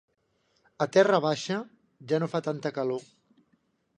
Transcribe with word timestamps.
A 0.85 0.87
Terra 0.95 1.19
baixa 1.25 1.59
ja 2.13 2.19
no 2.23 2.31
fa 2.33 2.43
tanta 2.47 2.75
calor. 2.81 3.05